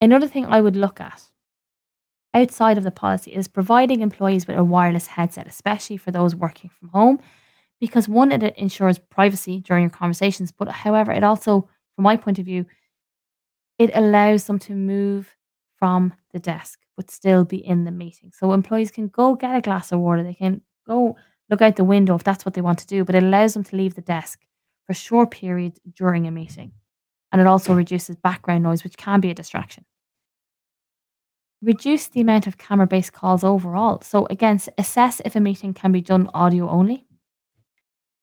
Another 0.00 0.28
thing 0.28 0.44
I 0.44 0.60
would 0.60 0.76
look 0.76 1.00
at 1.00 1.22
outside 2.34 2.76
of 2.76 2.84
the 2.84 2.90
policy 2.90 3.32
is 3.32 3.48
providing 3.48 4.00
employees 4.00 4.46
with 4.46 4.58
a 4.58 4.64
wireless 4.64 5.06
headset, 5.06 5.46
especially 5.46 5.96
for 5.96 6.10
those 6.10 6.34
working 6.34 6.70
from 6.70 6.90
home, 6.90 7.18
because 7.80 8.08
one, 8.08 8.30
it 8.30 8.56
ensures 8.56 8.98
privacy 8.98 9.60
during 9.60 9.84
your 9.84 9.90
conversations, 9.90 10.52
but 10.52 10.68
however, 10.68 11.12
it 11.12 11.24
also, 11.24 11.68
from 11.96 12.04
my 12.04 12.16
point 12.16 12.38
of 12.38 12.44
view, 12.44 12.66
it 13.78 13.90
allows 13.94 14.44
them 14.44 14.58
to 14.58 14.74
move 14.74 15.34
from 15.78 16.12
the 16.32 16.38
desk 16.38 16.80
but 16.98 17.12
still 17.12 17.44
be 17.44 17.64
in 17.64 17.84
the 17.84 17.92
meeting. 17.92 18.32
So 18.36 18.52
employees 18.52 18.90
can 18.90 19.06
go 19.06 19.36
get 19.36 19.54
a 19.54 19.60
glass 19.60 19.92
of 19.92 20.00
water, 20.00 20.24
they 20.24 20.34
can 20.34 20.62
go 20.84 21.16
look 21.48 21.62
out 21.62 21.76
the 21.76 21.84
window 21.84 22.16
if 22.16 22.24
that's 22.24 22.44
what 22.44 22.54
they 22.54 22.60
want 22.60 22.80
to 22.80 22.88
do, 22.88 23.04
but 23.04 23.14
it 23.14 23.22
allows 23.22 23.54
them 23.54 23.62
to 23.62 23.76
leave 23.76 23.94
the 23.94 24.00
desk 24.00 24.40
for 24.84 24.90
a 24.92 24.96
short 24.96 25.30
periods 25.30 25.78
during 25.94 26.26
a 26.26 26.32
meeting. 26.32 26.72
And 27.30 27.40
it 27.40 27.46
also 27.46 27.72
reduces 27.72 28.16
background 28.16 28.64
noise, 28.64 28.82
which 28.82 28.96
can 28.96 29.20
be 29.20 29.30
a 29.30 29.34
distraction. 29.34 29.84
Reduce 31.62 32.08
the 32.08 32.20
amount 32.20 32.48
of 32.48 32.58
camera 32.58 32.88
based 32.88 33.12
calls 33.12 33.44
overall. 33.44 34.00
So, 34.02 34.26
again, 34.28 34.60
assess 34.76 35.22
if 35.24 35.36
a 35.36 35.40
meeting 35.40 35.74
can 35.74 35.92
be 35.92 36.00
done 36.00 36.28
audio 36.34 36.68
only. 36.68 37.06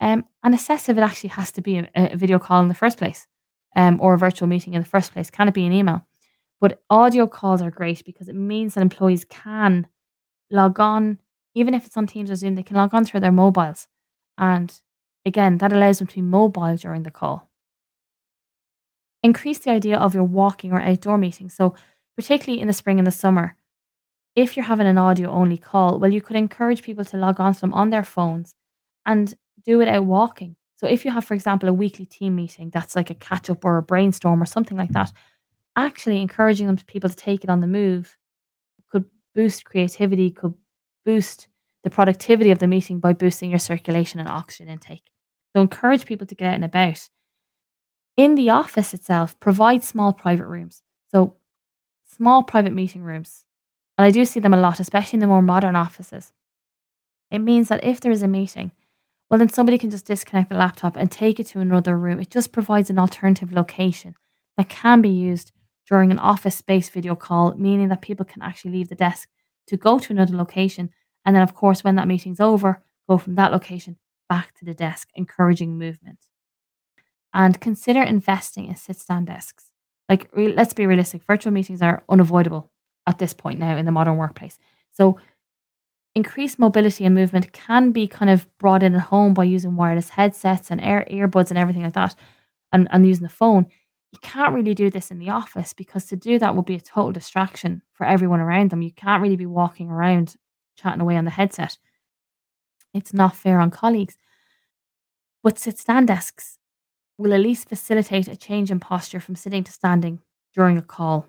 Um, 0.01 0.25
and 0.44 0.54
assess 0.54 0.89
if 0.89 0.98
it 0.98 1.01
actually 1.01 1.30
has 1.30 1.54
to 1.54 1.62
be 1.62 1.78
a, 1.78 1.88
a 1.95 2.18
video 2.18 2.39
call 2.39 2.62
in 2.62 2.68
the 2.68 2.75
first 2.75 2.98
place 2.98 3.25
um, 3.78 4.01
or 4.01 4.16
a 4.16 4.18
virtual 4.18 4.50
meeting 4.50 4.74
in 4.74 4.81
the 4.81 4.89
first 4.89 5.13
place. 5.13 5.30
Can 5.30 5.48
it 5.48 5.54
be 5.54 5.66
an 5.66 5.71
email? 5.71 6.06
But 6.65 6.81
audio 6.89 7.27
calls 7.27 7.62
are 7.62 7.69
great 7.69 8.03
because 8.03 8.27
it 8.27 8.33
means 8.33 8.73
that 8.73 8.81
employees 8.81 9.23
can 9.23 9.85
log 10.50 10.79
on 10.79 11.19
even 11.53 11.75
if 11.75 11.85
it's 11.85 11.95
on 11.95 12.07
Teams 12.07 12.31
or 12.31 12.35
Zoom, 12.35 12.56
they 12.56 12.63
can 12.63 12.75
log 12.75 12.91
on 12.95 13.06
through 13.06 13.19
their 13.19 13.31
mobiles. 13.31 13.88
And 14.39 14.73
again, 15.27 15.59
that 15.59 15.71
allows 15.71 16.00
them 16.00 16.07
to 16.07 16.15
be 16.15 16.23
mobile 16.23 16.75
during 16.75 17.03
the 17.03 17.12
call. 17.12 17.51
Increase 19.21 19.59
the 19.59 19.69
idea 19.69 20.00
of 20.00 20.15
your 20.15 20.23
walking 20.23 20.71
or 20.71 20.81
outdoor 20.81 21.19
meetings. 21.19 21.53
So, 21.53 21.75
particularly 22.17 22.59
in 22.59 22.68
the 22.68 22.73
spring 22.73 22.97
and 22.97 23.06
the 23.06 23.11
summer, 23.11 23.56
if 24.35 24.57
you're 24.57 24.65
having 24.65 24.88
an 24.88 24.97
audio 24.97 25.29
only 25.29 25.59
call, 25.59 25.99
well, 25.99 26.11
you 26.11 26.19
could 26.19 26.35
encourage 26.35 26.81
people 26.81 27.06
to 27.06 27.18
log 27.18 27.40
on 27.40 27.54
to 27.54 27.61
them 27.61 27.75
on 27.75 27.92
their 27.92 28.04
phones 28.04 28.56
and 29.06 29.35
do 29.63 29.81
it 29.81 29.87
out 29.87 30.06
walking. 30.06 30.56
So, 30.78 30.87
if 30.87 31.06
you 31.06 31.11
have, 31.11 31.25
for 31.25 31.35
example, 31.35 31.69
a 31.69 31.73
weekly 31.73 32.07
team 32.07 32.35
meeting 32.35 32.71
that's 32.71 32.95
like 32.95 33.11
a 33.11 33.13
catch 33.13 33.51
up 33.51 33.63
or 33.63 33.78
a 33.78 33.83
brainstorm 33.83 34.42
or 34.42 34.47
something 34.47 34.80
like 34.80 34.94
that, 34.94 35.13
actually 35.75 36.21
encouraging 36.21 36.67
them 36.67 36.77
to 36.77 36.85
people 36.85 37.09
to 37.09 37.15
take 37.15 37.44
it 37.44 37.49
on 37.49 37.61
the 37.61 37.67
move 37.67 38.17
could 38.91 39.05
boost 39.33 39.65
creativity, 39.65 40.31
could 40.31 40.53
boost 41.05 41.47
the 41.83 41.89
productivity 41.89 42.51
of 42.51 42.59
the 42.59 42.67
meeting 42.67 42.99
by 42.99 43.13
boosting 43.13 43.49
your 43.49 43.59
circulation 43.59 44.19
and 44.19 44.29
oxygen 44.29 44.69
intake. 44.69 45.03
So 45.55 45.61
encourage 45.61 46.05
people 46.05 46.27
to 46.27 46.35
get 46.35 46.47
out 46.47 46.55
and 46.55 46.65
about. 46.65 47.09
In 48.17 48.35
the 48.35 48.49
office 48.49 48.94
itself, 48.94 49.39
provide 49.39 49.83
small 49.83 50.13
private 50.13 50.47
rooms. 50.47 50.81
So 51.11 51.35
small 52.15 52.44
private 52.44 52.73
meeting 52.73 53.03
rooms. 53.03 53.45
And 53.97 54.05
I 54.05 54.11
do 54.11 54.25
see 54.25 54.39
them 54.39 54.53
a 54.53 54.59
lot, 54.59 54.79
especially 54.79 55.17
in 55.17 55.21
the 55.21 55.27
more 55.27 55.41
modern 55.41 55.75
offices. 55.75 56.33
It 57.31 57.39
means 57.39 57.69
that 57.69 57.83
if 57.83 57.99
there 57.99 58.11
is 58.11 58.23
a 58.23 58.27
meeting, 58.27 58.71
well, 59.29 59.37
then 59.37 59.49
somebody 59.49 59.77
can 59.77 59.89
just 59.89 60.05
disconnect 60.05 60.49
the 60.49 60.55
laptop 60.55 60.95
and 60.95 61.11
take 61.11 61.39
it 61.39 61.47
to 61.47 61.59
another 61.59 61.97
room. 61.97 62.19
It 62.19 62.29
just 62.29 62.51
provides 62.51 62.89
an 62.89 62.99
alternative 62.99 63.51
location 63.51 64.15
that 64.57 64.69
can 64.69 65.01
be 65.01 65.09
used 65.09 65.51
during 65.87 66.11
an 66.11 66.19
office 66.19 66.56
space 66.56 66.89
video 66.89 67.15
call, 67.15 67.54
meaning 67.56 67.89
that 67.89 68.01
people 68.01 68.25
can 68.25 68.42
actually 68.42 68.71
leave 68.71 68.89
the 68.89 68.95
desk 68.95 69.30
to 69.68 69.77
go 69.77 69.99
to 69.99 70.13
another 70.13 70.35
location. 70.35 70.89
And 71.25 71.35
then, 71.35 71.44
of 71.44 71.54
course, 71.54 71.83
when 71.83 71.95
that 71.95 72.07
meeting's 72.07 72.39
over, 72.39 72.81
go 73.07 73.18
from 73.18 73.35
that 73.35 73.51
location 73.51 73.97
back 74.30 74.54
to 74.56 74.65
the 74.65 74.73
desk, 74.73 75.09
encouraging 75.15 75.77
movement. 75.77 76.19
And 77.33 77.59
consider 77.59 78.01
investing 78.01 78.68
in 78.68 78.75
sit 78.75 78.97
stand 78.97 79.27
desks. 79.27 79.65
Like, 80.07 80.30
re- 80.33 80.54
let's 80.54 80.73
be 80.73 80.85
realistic, 80.87 81.23
virtual 81.23 81.51
meetings 81.51 81.81
are 81.81 82.04
unavoidable 82.09 82.71
at 83.07 83.19
this 83.19 83.33
point 83.33 83.59
now 83.59 83.75
in 83.77 83.85
the 83.85 83.92
modern 83.92 84.18
workplace. 84.18 84.57
So, 84.92 85.19
increased 86.15 86.59
mobility 86.59 87.06
and 87.06 87.13
movement 87.13 87.51
can 87.51 87.92
be 87.92 88.07
kind 88.07 88.31
of 88.31 88.47
brought 88.57 88.83
in 88.83 88.95
at 88.95 89.01
home 89.01 89.33
by 89.33 89.44
using 89.44 89.75
wireless 89.75 90.09
headsets 90.09 90.71
and 90.71 90.80
air 90.80 91.06
earbuds 91.11 91.49
and 91.49 91.57
everything 91.57 91.83
like 91.83 91.94
that, 91.94 92.15
and, 92.71 92.87
and 92.92 93.06
using 93.06 93.23
the 93.23 93.30
phone 93.30 93.68
you 94.16 94.19
can't 94.22 94.54
really 94.54 94.74
do 94.74 94.90
this 94.90 95.12
in 95.12 95.19
the 95.19 95.30
office 95.30 95.74
because 95.74 96.06
to 96.06 96.16
do 96.16 96.40
that 96.40 96.56
would 96.56 96.64
be 96.64 96.76
a 96.76 96.80
total 96.80 97.12
distraction 97.12 97.81
for 97.92 98.06
everyone 98.06 98.40
around 98.40 98.69
them. 98.69 98.81
You 98.81 98.94
can't 98.94 99.22
really 99.22 99.36
be 99.36 99.45
walking 99.45 99.90
around 99.90 100.36
chatting 100.78 101.02
away 101.02 101.18
on 101.18 101.26
the 101.26 101.31
headset. 101.31 101.78
It's 102.94 103.14
not 103.14 103.36
fair 103.36 103.60
on 103.60 103.72
colleagues. 103.72 104.18
But 105.44 105.60
sit 105.60 105.78
stand 105.78 106.07
desks 106.07 106.60
will 107.18 107.34
at 107.34 107.42
least 107.42 107.68
facilitate 107.68 108.30
a 108.30 108.38
change 108.38 108.72
in 108.72 108.80
posture 108.80 109.19
from 109.19 109.36
sitting 109.36 109.66
to 109.66 109.72
standing 109.74 110.22
during 110.54 110.78
a 110.78 110.81
call 110.81 111.28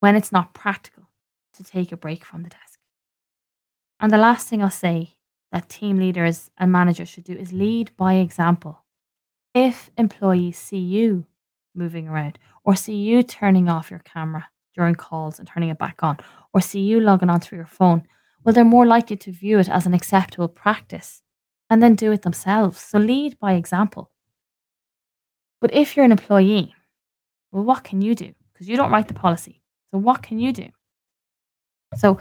when 0.00 0.16
it's 0.16 0.32
not 0.32 0.54
practical 0.54 1.08
to 1.54 1.62
take 1.62 1.92
a 1.92 1.96
break 1.96 2.24
from 2.24 2.42
the 2.42 2.50
desk. 2.50 2.80
And 4.00 4.10
the 4.10 4.18
last 4.18 4.48
thing 4.48 4.60
I'll 4.60 4.70
say 4.70 5.14
that 5.52 5.68
team 5.68 5.98
leaders 5.98 6.50
and 6.58 6.72
managers 6.72 7.08
should 7.08 7.24
do 7.24 7.34
is 7.34 7.52
lead 7.52 7.92
by 7.96 8.14
example. 8.14 8.82
If 9.54 9.90
employees 9.96 10.58
see 10.58 10.78
you 10.78 11.26
moving 11.76 12.08
around 12.08 12.38
or 12.64 12.74
see 12.74 12.94
you 12.94 13.22
turning 13.22 13.68
off 13.68 13.90
your 13.90 14.00
camera 14.00 14.48
during 14.74 14.94
calls 14.94 15.38
and 15.38 15.48
turning 15.48 15.70
it 15.70 15.78
back 15.78 16.02
on, 16.02 16.18
or 16.52 16.60
see 16.60 16.80
you 16.80 17.00
logging 17.00 17.30
on 17.30 17.40
through 17.40 17.56
your 17.56 17.66
phone, 17.66 18.06
well, 18.44 18.52
they're 18.52 18.64
more 18.64 18.86
likely 18.86 19.16
to 19.16 19.32
view 19.32 19.58
it 19.58 19.68
as 19.68 19.86
an 19.86 19.94
acceptable 19.94 20.48
practice 20.48 21.22
and 21.70 21.82
then 21.82 21.94
do 21.94 22.12
it 22.12 22.22
themselves. 22.22 22.80
So 22.80 22.98
lead 22.98 23.38
by 23.38 23.54
example. 23.54 24.10
But 25.60 25.74
if 25.74 25.96
you're 25.96 26.04
an 26.04 26.12
employee, 26.12 26.74
well, 27.50 27.64
what 27.64 27.84
can 27.84 28.02
you 28.02 28.14
do? 28.14 28.34
Because 28.52 28.68
you 28.68 28.76
don't 28.76 28.90
write 28.90 29.08
the 29.08 29.14
policy. 29.14 29.62
So 29.90 29.98
what 29.98 30.22
can 30.22 30.38
you 30.38 30.52
do? 30.52 30.68
So 31.96 32.18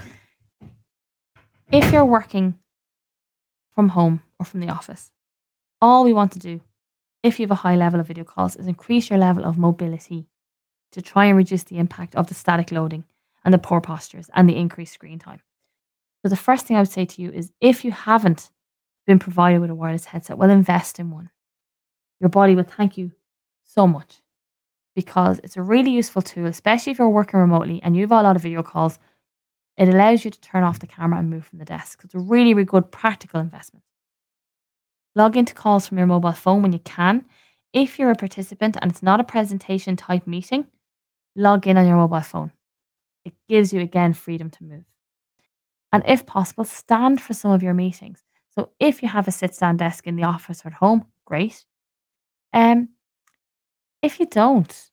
if 1.72 1.92
you're 1.92 2.06
working 2.06 2.58
from 3.74 3.90
home 3.90 4.22
or 4.40 4.46
from 4.46 4.62
the 4.62 4.70
office, 4.70 5.12
all 5.82 6.06
we 6.06 6.14
want 6.14 6.32
to 6.32 6.40
do, 6.40 6.62
if 7.26 7.40
you 7.40 7.44
have 7.44 7.52
a 7.52 7.56
high 7.56 7.76
level 7.76 8.00
of 8.00 8.06
video 8.06 8.24
calls, 8.24 8.56
is 8.56 8.68
increase 8.68 9.10
your 9.10 9.18
level 9.18 9.44
of 9.44 9.58
mobility 9.58 10.28
to 10.92 11.02
try 11.02 11.26
and 11.26 11.36
reduce 11.36 11.64
the 11.64 11.80
impact 11.80 12.14
of 12.16 12.28
the 12.28 12.36
static 12.36 12.72
loading 12.72 13.04
and 13.44 13.52
the 13.52 13.58
poor 13.58 13.82
postures 13.82 14.30
and 14.36 14.48
the 14.48 14.56
increased 14.56 14.94
screen 14.94 15.18
time. 15.18 15.42
So 16.22 16.30
the 16.30 16.36
first 16.36 16.68
thing 16.68 16.78
I 16.78 16.82
would 16.82 16.92
say 16.92 17.04
to 17.04 17.22
you 17.24 17.32
is 17.32 17.52
if 17.60 17.84
you 17.84 17.92
haven't 17.92 18.52
been 19.08 19.18
provided 19.18 19.60
with 19.60 19.72
a 19.72 19.76
wireless 19.76 20.06
headset, 20.06 20.38
well 20.38 20.52
invest 20.52 21.00
in 21.00 21.10
one. 21.10 21.32
Your 22.20 22.30
body 22.30 22.56
will 22.56 22.64
thank 22.64 22.96
you 22.96 23.12
so 23.64 23.88
much 23.88 24.22
because 24.96 25.40
it's 25.44 25.58
a 25.58 25.64
really 25.64 25.90
useful 25.90 26.22
tool, 26.22 26.46
especially 26.46 26.92
if 26.92 27.00
you're 27.00 27.10
working 27.10 27.40
remotely 27.40 27.82
and 27.82 27.96
you 27.96 28.04
have 28.04 28.12
got 28.12 28.22
a 28.22 28.28
lot 28.28 28.36
of 28.36 28.44
video 28.44 28.62
calls. 28.62 29.00
It 29.78 29.90
allows 29.90 30.24
you 30.24 30.30
to 30.30 30.42
turn 30.42 30.64
off 30.64 30.78
the 30.78 30.88
camera 30.88 31.20
and 31.20 31.32
move 31.32 31.46
from 31.46 31.58
the 31.58 31.66
desk. 31.66 32.02
It's 32.04 32.14
a 32.14 32.20
really, 32.20 32.54
really 32.54 32.66
good 32.66 32.92
practical 32.92 33.40
investment. 33.40 33.84
Log 35.16 35.38
into 35.38 35.54
calls 35.54 35.88
from 35.88 35.98
your 35.98 36.08
mobile 36.08 36.34
phone 36.34 36.62
when 36.62 36.74
you 36.74 36.80
can. 36.80 37.26
If 37.74 37.98
you're 37.98 38.12
a 38.12 38.16
participant 38.16 38.78
and 38.82 38.92
it's 38.92 39.04
not 39.04 39.20
a 39.20 39.24
presentation 39.24 39.96
type 39.96 40.28
meeting, 40.28 40.68
log 41.36 41.68
in 41.68 41.78
on 41.78 41.88
your 41.88 41.98
mobile 41.98 42.22
phone. 42.22 42.52
It 43.24 43.34
gives 43.50 43.74
you 43.74 43.82
again 43.82 44.14
freedom 44.14 44.50
to 44.52 44.64
move. 44.64 44.84
And 45.92 46.04
if 46.06 46.26
possible, 46.26 46.66
stand 46.66 47.22
for 47.22 47.34
some 47.34 47.52
of 47.52 47.64
your 47.64 47.74
meetings. 47.74 48.24
So 48.54 48.72
if 48.80 49.02
you 49.02 49.10
have 49.10 49.28
a 49.28 49.32
sit 49.32 49.56
stand 49.56 49.80
desk 49.80 50.08
in 50.08 50.16
the 50.16 50.24
office 50.24 50.66
or 50.66 50.70
at 50.70 50.74
home, 50.76 51.06
great. 51.26 51.66
Um, 52.54 52.90
if 54.02 54.20
you 54.20 54.26
don't, 54.26 54.90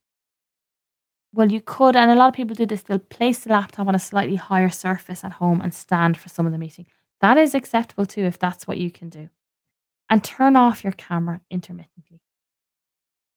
well, 1.34 1.50
you 1.50 1.60
could, 1.60 1.96
and 1.96 2.10
a 2.10 2.14
lot 2.14 2.28
of 2.28 2.34
people 2.34 2.54
do 2.54 2.66
this, 2.66 2.82
they'll 2.82 2.98
place 2.98 3.40
the 3.40 3.50
laptop 3.50 3.88
on 3.88 3.94
a 3.94 3.98
slightly 3.98 4.36
higher 4.36 4.68
surface 4.68 5.24
at 5.24 5.32
home 5.32 5.60
and 5.60 5.72
stand 5.72 6.18
for 6.18 6.28
some 6.28 6.46
of 6.46 6.52
the 6.52 6.58
meeting. 6.58 6.86
That 7.20 7.38
is 7.38 7.54
acceptable 7.54 8.06
too, 8.06 8.24
if 8.24 8.38
that's 8.38 8.66
what 8.66 8.78
you 8.78 8.90
can 8.90 9.08
do. 9.08 9.28
And 10.12 10.22
turn 10.22 10.56
off 10.56 10.84
your 10.84 10.92
camera 10.92 11.40
intermittently. 11.50 12.20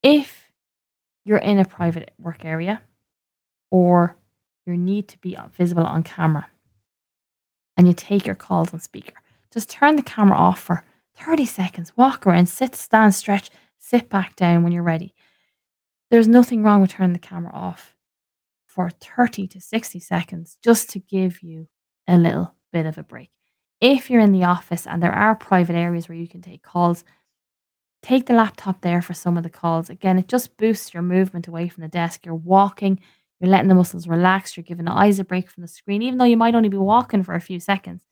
If 0.04 0.50
you're 1.24 1.38
in 1.38 1.58
a 1.58 1.64
private 1.64 2.12
work 2.20 2.44
area 2.44 2.82
or 3.72 4.18
you 4.66 4.76
need 4.76 5.08
to 5.08 5.18
be 5.20 5.38
visible 5.54 5.86
on 5.86 6.04
camera 6.04 6.50
and 7.78 7.88
you 7.88 7.94
take 7.94 8.26
your 8.26 8.36
calls 8.36 8.74
on 8.74 8.82
speaker, 8.82 9.14
just 9.54 9.70
turn 9.70 9.96
the 9.96 10.02
camera 10.02 10.36
off 10.36 10.60
for 10.60 10.84
30 11.16 11.46
seconds, 11.46 11.94
walk 11.96 12.28
around, 12.28 12.48
sit, 12.48 12.76
stand, 12.76 13.16
stretch, 13.16 13.50
sit 13.80 14.10
back 14.10 14.36
down 14.36 14.62
when 14.62 14.74
you're 14.74 14.84
ready. 14.84 15.14
There's 16.12 16.28
nothing 16.28 16.62
wrong 16.62 16.82
with 16.82 16.92
turning 16.92 17.14
the 17.14 17.20
camera 17.20 17.54
off 17.54 17.96
for 18.66 18.90
30 18.90 19.48
to 19.48 19.62
60 19.62 19.98
seconds 20.02 20.58
just 20.62 20.90
to 20.90 21.00
give 21.00 21.42
you 21.42 21.70
a 22.06 22.18
little 22.18 22.54
bit 22.74 22.86
of 22.86 22.98
a 22.98 23.04
break. 23.04 23.32
If 23.82 24.10
you're 24.10 24.22
in 24.22 24.32
the 24.32 24.46
office 24.46 24.88
and 24.88 25.02
there 25.02 25.12
are 25.12 25.36
private 25.36 25.76
areas 25.76 26.08
where 26.08 26.18
you 26.18 26.28
can 26.28 26.42
take 26.42 26.64
calls, 26.64 27.04
take 28.02 28.26
the 28.26 28.34
laptop 28.34 28.82
there 28.82 29.02
for 29.02 29.14
some 29.14 29.38
of 29.38 29.44
the 29.44 29.50
calls. 29.50 29.90
Again, 29.90 30.18
it 30.18 30.28
just 30.28 30.58
boosts 30.58 30.94
your 30.94 31.04
movement 31.04 31.48
away 31.48 31.68
from 31.68 31.82
the 31.82 31.88
desk. 31.88 32.26
You're 32.26 32.36
walking, 32.36 33.00
you're 33.40 33.50
letting 33.50 33.68
the 33.68 33.76
muscles 33.76 34.08
relax, 34.08 34.56
you're 34.56 34.64
giving 34.64 34.86
the 34.86 34.92
eyes 34.92 35.20
a 35.20 35.24
break 35.24 35.50
from 35.50 35.62
the 35.62 35.68
screen, 35.68 36.02
even 36.02 36.18
though 36.18 36.26
you 36.26 36.38
might 36.38 36.56
only 36.56 36.70
be 36.70 36.78
walking 36.78 37.24
for 37.24 37.36
a 37.36 37.42
few 37.42 37.60
seconds. 37.60 38.04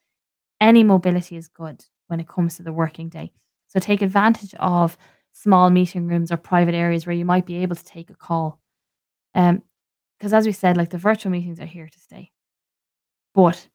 Any 0.59 0.83
mobility 0.83 1.37
is 1.37 1.47
good 1.47 1.83
when 2.07 2.19
it 2.19 2.27
comes 2.27 2.57
to 2.57 2.63
the 2.63 2.73
working 2.73 3.09
day. 3.09 3.31
So 3.67 3.79
take 3.79 4.01
advantage 4.01 4.53
of 4.59 4.97
small 5.31 5.69
meeting 5.69 6.07
rooms 6.07 6.31
or 6.31 6.37
private 6.37 6.75
areas 6.75 7.05
where 7.05 7.15
you 7.15 7.25
might 7.25 7.45
be 7.45 7.57
able 7.57 7.75
to 7.75 7.85
take 7.85 8.09
a 8.09 8.15
call. 8.15 8.59
Um, 9.33 9.63
because 10.17 10.33
as 10.33 10.45
we 10.45 10.51
said, 10.51 10.77
like 10.77 10.89
the 10.89 10.97
virtual 10.97 11.31
meetings 11.31 11.59
are 11.59 11.65
here 11.65 11.89
to 11.89 11.99
stay. 11.99 12.31
But 13.33 13.67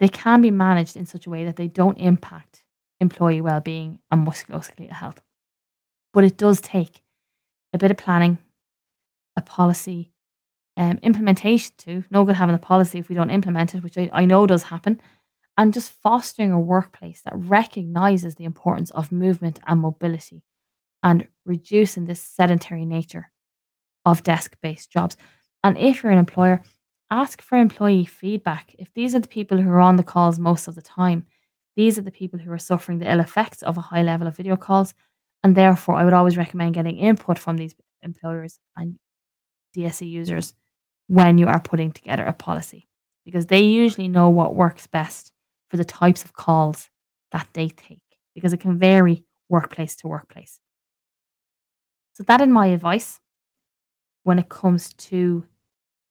they 0.00 0.08
can 0.08 0.40
be 0.40 0.50
managed 0.50 0.96
in 0.96 1.06
such 1.06 1.26
a 1.26 1.30
way 1.30 1.44
that 1.44 1.56
they 1.56 1.68
don't 1.68 1.98
impact 1.98 2.64
employee 3.00 3.40
well-being 3.40 3.98
and 4.10 4.26
musculoskeletal 4.26 4.90
health. 4.90 5.20
But 6.12 6.24
it 6.24 6.36
does 6.36 6.60
take 6.60 7.02
a 7.72 7.78
bit 7.78 7.90
of 7.90 7.96
planning, 7.96 8.38
a 9.36 9.42
policy, 9.42 10.12
um, 10.76 10.98
implementation 11.02 11.72
too. 11.76 12.04
No 12.10 12.24
good 12.24 12.36
having 12.36 12.54
a 12.54 12.58
policy 12.58 12.98
if 12.98 13.08
we 13.08 13.14
don't 13.14 13.30
implement 13.30 13.74
it, 13.74 13.82
which 13.82 13.98
I, 13.98 14.10
I 14.12 14.24
know 14.24 14.46
does 14.46 14.64
happen. 14.64 15.00
And 15.56 15.74
just 15.74 15.92
fostering 15.92 16.52
a 16.52 16.60
workplace 16.60 17.20
that 17.22 17.34
recognizes 17.36 18.34
the 18.34 18.44
importance 18.44 18.90
of 18.92 19.12
movement 19.12 19.60
and 19.66 19.80
mobility 19.80 20.42
and 21.02 21.28
reducing 21.44 22.06
this 22.06 22.20
sedentary 22.20 22.86
nature 22.86 23.30
of 24.06 24.22
desk 24.22 24.56
based 24.62 24.90
jobs. 24.90 25.16
And 25.62 25.76
if 25.76 26.02
you're 26.02 26.12
an 26.12 26.18
employer, 26.18 26.62
ask 27.10 27.42
for 27.42 27.58
employee 27.58 28.04
feedback. 28.04 28.74
If 28.78 28.92
these 28.94 29.14
are 29.14 29.20
the 29.20 29.28
people 29.28 29.60
who 29.60 29.70
are 29.70 29.80
on 29.80 29.96
the 29.96 30.02
calls 30.02 30.38
most 30.38 30.68
of 30.68 30.74
the 30.74 30.82
time, 30.82 31.26
these 31.76 31.98
are 31.98 32.02
the 32.02 32.10
people 32.10 32.38
who 32.38 32.50
are 32.52 32.58
suffering 32.58 32.98
the 32.98 33.10
ill 33.10 33.20
effects 33.20 33.62
of 33.62 33.76
a 33.76 33.80
high 33.80 34.02
level 34.02 34.26
of 34.26 34.36
video 34.36 34.56
calls. 34.56 34.94
And 35.42 35.56
therefore, 35.56 35.96
I 35.96 36.04
would 36.04 36.12
always 36.12 36.36
recommend 36.36 36.74
getting 36.74 36.98
input 36.98 37.38
from 37.38 37.56
these 37.56 37.74
employers 38.02 38.58
and 38.76 38.98
DSE 39.76 40.08
users 40.08 40.54
when 41.06 41.38
you 41.38 41.46
are 41.46 41.60
putting 41.60 41.92
together 41.92 42.24
a 42.24 42.32
policy 42.32 42.88
because 43.24 43.46
they 43.46 43.60
usually 43.60 44.08
know 44.08 44.28
what 44.28 44.54
works 44.54 44.86
best 44.86 45.32
for 45.68 45.76
the 45.76 45.84
types 45.84 46.24
of 46.24 46.32
calls 46.32 46.88
that 47.32 47.48
they 47.52 47.68
take 47.68 48.02
because 48.34 48.52
it 48.52 48.60
can 48.60 48.78
vary 48.78 49.24
workplace 49.48 49.96
to 49.96 50.08
workplace. 50.08 50.58
So 52.12 52.24
that 52.24 52.40
is 52.40 52.48
my 52.48 52.68
advice 52.68 53.20
when 54.24 54.38
it 54.38 54.48
comes 54.48 54.92
to 54.94 55.44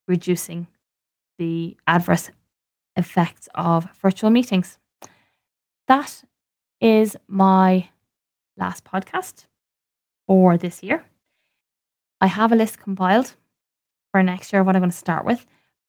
reducing 0.07 0.67
the 1.39 1.75
adverse 1.87 2.29
effects 2.95 3.49
of 3.55 3.87
virtual 4.01 4.29
meetings. 4.29 4.77
That 5.87 6.23
is 6.79 7.17
my 7.27 7.89
last 8.57 8.83
podcast 8.83 9.45
for 10.27 10.57
this 10.57 10.83
year. 10.83 11.03
I 12.21 12.27
have 12.27 12.51
a 12.51 12.55
list 12.55 12.79
compiled 12.79 13.33
for 14.11 14.21
next 14.21 14.53
year 14.53 14.59
of 14.59 14.67
what 14.67 14.75
I'm 14.75 14.81
going 14.81 14.91
to 14.91 14.97
start 14.97 15.25
with, 15.25 15.45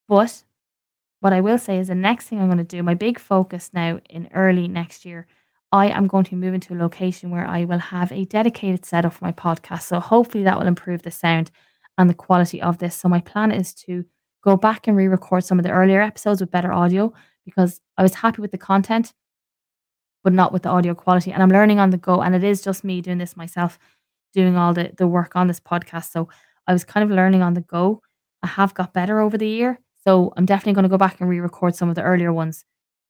but 0.09 0.43
what 1.21 1.35
I 1.35 1.43
will 1.43 1.59
say 1.59 1.79
is 1.79 1.89
the 1.89 1.95
next 1.95 2.29
thing 2.29 2.41
I'm 2.41 2.47
going 2.49 2.57
to 2.57 2.65
do, 2.65 2.83
my 2.83 2.95
big 2.95 3.19
focus 3.19 3.71
now 3.75 4.01
in 4.09 4.31
early 4.33 4.69
next 4.69 5.05
year 5.05 5.27
I 5.73 5.89
am 5.89 6.09
going 6.09 6.25
to 6.25 6.37
move 6.37 6.55
into 6.55 6.75
a 6.75 6.83
location 6.83 7.31
where 7.31 7.47
I 7.47 7.65
will 7.65 7.79
have 7.79 8.11
a 8.11 8.25
dedicated 8.25 8.85
setup 8.85 9.15
for 9.15 9.25
my 9.25 9.33
podcast. 9.33 9.83
So 9.83 10.01
hopefully 10.01 10.45
that 10.45 10.59
will 10.59 10.67
improve 10.67 11.03
the 11.03 11.13
sound 11.13 11.51
and 11.97 12.11
the 12.11 12.15
quality 12.15 12.61
of 12.61 12.79
this. 12.79 12.97
So 12.97 13.09
my 13.09 13.21
plan 13.21 13.53
is 13.53 13.73
to 13.75 14.05
go 14.43 14.57
back 14.57 14.87
and 14.87 14.97
re-record 14.97 15.45
some 15.45 15.59
of 15.59 15.65
the 15.65 15.71
earlier 15.71 16.01
episodes 16.01 16.41
with 16.41 16.51
better 16.51 16.73
audio 16.73 17.13
because 17.45 17.81
I 17.97 18.03
was 18.03 18.15
happy 18.15 18.41
with 18.41 18.53
the 18.53 18.59
content, 18.59 19.13
but 20.25 20.33
not 20.33 20.53
with 20.53 20.63
the 20.63 20.69
audio 20.69 20.95
quality. 20.95 21.33
And 21.33 21.43
I'm 21.43 21.51
learning 21.51 21.79
on 21.79 21.91
the 21.91 21.97
go. 21.97 22.23
And 22.23 22.35
it 22.35 22.45
is 22.45 22.63
just 22.63 22.85
me 22.85 23.01
doing 23.01 23.19
this 23.19 23.37
myself, 23.37 23.79
doing 24.33 24.57
all 24.57 24.73
the, 24.73 24.93
the 24.97 25.07
work 25.07 25.37
on 25.37 25.47
this 25.47 25.61
podcast. 25.61 26.11
So 26.11 26.29
I 26.67 26.73
was 26.73 26.85
kind 26.85 27.05
of 27.05 27.15
learning 27.15 27.43
on 27.43 27.55
the 27.55 27.61
go. 27.63 28.03
I 28.43 28.47
have 28.47 28.75
got 28.75 28.95
better 28.95 29.21
over 29.21 29.37
the 29.37 29.49
year. 29.49 29.79
So 30.05 30.33
I'm 30.37 30.47
definitely 30.47 30.75
going 30.75 30.85
to 30.85 30.89
go 30.89 30.99
back 30.99 31.21
and 31.21 31.29
re-record 31.29 31.75
some 31.75 31.89
of 31.89 31.95
the 31.95 32.03
earlier 32.03 32.33
ones 32.33 32.65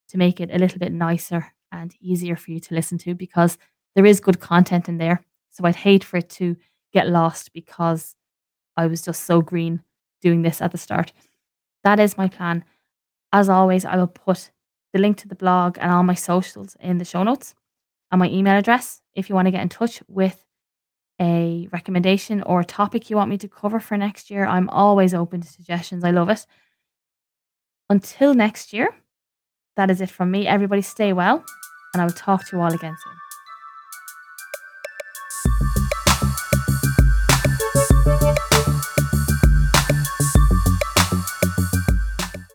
to 0.08 0.18
make 0.18 0.40
it 0.40 0.50
a 0.52 0.58
little 0.58 0.78
bit 0.78 0.92
nicer 0.92 1.52
and 1.70 1.94
easier 2.00 2.34
for 2.34 2.50
you 2.50 2.58
to 2.58 2.74
listen 2.74 2.98
to 2.98 3.14
because 3.14 3.56
there 3.94 4.06
is 4.06 4.18
good 4.18 4.40
content 4.40 4.88
in 4.88 4.98
there. 4.98 5.24
So 5.50 5.64
I'd 5.64 5.76
hate 5.76 6.02
for 6.02 6.16
it 6.16 6.28
to 6.30 6.56
get 6.92 7.08
lost 7.08 7.52
because 7.52 8.16
I 8.76 8.86
was 8.86 9.02
just 9.02 9.24
so 9.24 9.40
green 9.40 9.82
doing 10.20 10.42
this 10.42 10.60
at 10.60 10.72
the 10.72 10.78
start. 10.78 11.12
That 11.84 12.00
is 12.00 12.18
my 12.18 12.28
plan. 12.28 12.64
As 13.32 13.48
always, 13.48 13.84
I 13.84 13.96
will 13.96 14.06
put 14.06 14.50
the 14.92 14.98
link 14.98 15.16
to 15.18 15.28
the 15.28 15.34
blog 15.34 15.78
and 15.80 15.90
all 15.92 16.02
my 16.02 16.14
socials 16.14 16.76
in 16.80 16.98
the 16.98 17.04
show 17.04 17.22
notes 17.22 17.54
and 18.10 18.18
my 18.18 18.28
email 18.28 18.56
address 18.56 19.02
if 19.14 19.28
you 19.28 19.34
want 19.34 19.46
to 19.46 19.52
get 19.52 19.62
in 19.62 19.68
touch 19.68 20.02
with 20.08 20.44
a 21.20 21.68
recommendation 21.70 22.42
or 22.42 22.60
a 22.60 22.64
topic 22.64 23.10
you 23.10 23.16
want 23.16 23.30
me 23.30 23.38
to 23.38 23.48
cover 23.48 23.78
for 23.78 23.96
next 23.96 24.30
year. 24.30 24.46
I'm 24.46 24.68
always 24.70 25.14
open 25.14 25.42
to 25.42 25.48
suggestions. 25.48 26.02
I 26.02 26.10
love 26.10 26.30
it. 26.30 26.46
Until 27.88 28.34
next 28.34 28.72
year, 28.72 28.88
that 29.76 29.90
is 29.90 30.00
it 30.00 30.10
from 30.10 30.30
me. 30.30 30.46
Everybody 30.46 30.82
stay 30.82 31.12
well, 31.12 31.44
and 31.92 32.00
I 32.00 32.04
will 32.04 32.12
talk 32.12 32.46
to 32.46 32.56
you 32.56 32.62
all 32.62 32.72
again 32.72 32.96
soon. 33.04 33.29